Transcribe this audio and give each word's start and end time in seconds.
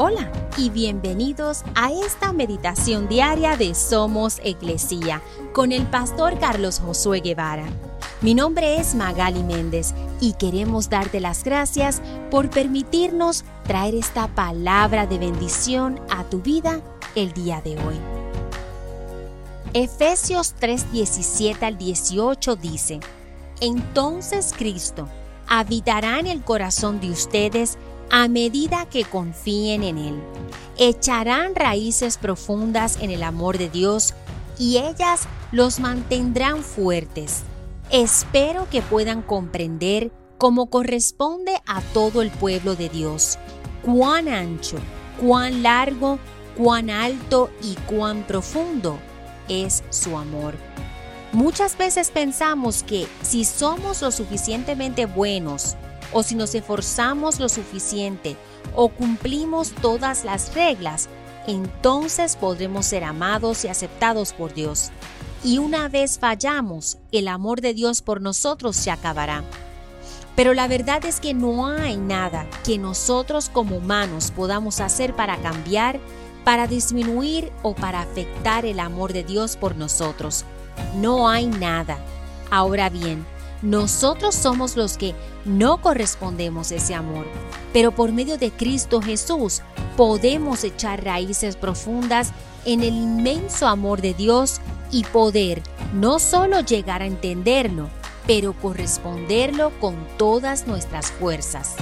Hola 0.00 0.30
y 0.56 0.70
bienvenidos 0.70 1.64
a 1.74 1.90
esta 1.90 2.32
meditación 2.32 3.08
diaria 3.08 3.56
de 3.56 3.74
Somos 3.74 4.38
Iglesia 4.44 5.20
con 5.52 5.72
el 5.72 5.88
pastor 5.88 6.38
Carlos 6.38 6.78
Josué 6.78 7.18
Guevara. 7.18 7.64
Mi 8.20 8.32
nombre 8.32 8.76
es 8.78 8.94
Magali 8.94 9.42
Méndez 9.42 9.94
y 10.20 10.34
queremos 10.34 10.88
darte 10.88 11.18
las 11.18 11.42
gracias 11.42 12.00
por 12.30 12.48
permitirnos 12.48 13.44
traer 13.66 13.96
esta 13.96 14.28
palabra 14.28 15.08
de 15.08 15.18
bendición 15.18 16.00
a 16.10 16.22
tu 16.22 16.42
vida 16.42 16.80
el 17.16 17.32
día 17.32 17.60
de 17.60 17.72
hoy. 17.72 17.96
Efesios 19.72 20.54
3:17 20.60 21.64
al 21.64 21.76
18 21.76 22.54
dice, 22.54 23.00
Entonces 23.60 24.54
Cristo 24.56 25.08
habitará 25.48 26.20
en 26.20 26.28
el 26.28 26.44
corazón 26.44 27.00
de 27.00 27.10
ustedes 27.10 27.78
a 28.10 28.28
medida 28.28 28.86
que 28.86 29.04
confíen 29.04 29.82
en 29.82 29.98
Él. 29.98 30.22
Echarán 30.76 31.54
raíces 31.54 32.18
profundas 32.18 32.98
en 33.00 33.10
el 33.10 33.22
amor 33.22 33.58
de 33.58 33.68
Dios 33.68 34.14
y 34.58 34.78
ellas 34.78 35.26
los 35.52 35.80
mantendrán 35.80 36.62
fuertes. 36.62 37.42
Espero 37.90 38.68
que 38.70 38.82
puedan 38.82 39.22
comprender, 39.22 40.12
como 40.36 40.70
corresponde 40.70 41.52
a 41.66 41.80
todo 41.80 42.22
el 42.22 42.30
pueblo 42.30 42.76
de 42.76 42.88
Dios, 42.88 43.38
cuán 43.82 44.28
ancho, 44.28 44.76
cuán 45.20 45.62
largo, 45.62 46.18
cuán 46.56 46.90
alto 46.90 47.50
y 47.62 47.74
cuán 47.86 48.24
profundo 48.24 48.98
es 49.48 49.82
su 49.90 50.16
amor. 50.16 50.54
Muchas 51.32 51.76
veces 51.76 52.10
pensamos 52.10 52.82
que 52.82 53.06
si 53.22 53.44
somos 53.44 54.00
lo 54.00 54.10
suficientemente 54.10 55.06
buenos, 55.06 55.76
o 56.12 56.22
si 56.22 56.34
nos 56.34 56.54
esforzamos 56.54 57.40
lo 57.40 57.48
suficiente 57.48 58.36
o 58.74 58.88
cumplimos 58.88 59.72
todas 59.72 60.24
las 60.24 60.54
reglas, 60.54 61.08
entonces 61.46 62.36
podremos 62.36 62.86
ser 62.86 63.04
amados 63.04 63.64
y 63.64 63.68
aceptados 63.68 64.32
por 64.32 64.54
Dios. 64.54 64.90
Y 65.42 65.58
una 65.58 65.88
vez 65.88 66.18
fallamos, 66.18 66.98
el 67.12 67.28
amor 67.28 67.60
de 67.60 67.72
Dios 67.72 68.02
por 68.02 68.20
nosotros 68.20 68.76
se 68.76 68.90
acabará. 68.90 69.44
Pero 70.34 70.54
la 70.54 70.68
verdad 70.68 71.04
es 71.04 71.20
que 71.20 71.34
no 71.34 71.66
hay 71.66 71.96
nada 71.96 72.46
que 72.64 72.78
nosotros 72.78 73.48
como 73.48 73.76
humanos 73.76 74.30
podamos 74.30 74.80
hacer 74.80 75.14
para 75.16 75.36
cambiar, 75.38 75.98
para 76.44 76.66
disminuir 76.66 77.50
o 77.62 77.74
para 77.74 78.02
afectar 78.02 78.64
el 78.64 78.78
amor 78.78 79.12
de 79.12 79.24
Dios 79.24 79.56
por 79.56 79.76
nosotros. 79.76 80.44
No 80.96 81.28
hay 81.28 81.46
nada. 81.46 81.98
Ahora 82.50 82.88
bien, 82.88 83.26
nosotros 83.62 84.34
somos 84.34 84.76
los 84.76 84.96
que 84.96 85.14
no 85.44 85.80
correspondemos 85.80 86.70
ese 86.70 86.94
amor, 86.94 87.26
pero 87.72 87.92
por 87.92 88.12
medio 88.12 88.38
de 88.38 88.50
Cristo 88.50 89.02
Jesús 89.02 89.62
podemos 89.96 90.64
echar 90.64 91.04
raíces 91.04 91.56
profundas 91.56 92.32
en 92.64 92.82
el 92.82 92.94
inmenso 92.94 93.66
amor 93.66 94.00
de 94.00 94.14
Dios 94.14 94.60
y 94.90 95.04
poder 95.04 95.62
no 95.94 96.18
solo 96.18 96.60
llegar 96.60 97.02
a 97.02 97.06
entenderlo, 97.06 97.88
pero 98.26 98.52
corresponderlo 98.52 99.72
con 99.80 99.96
todas 100.18 100.66
nuestras 100.66 101.10
fuerzas. 101.10 101.76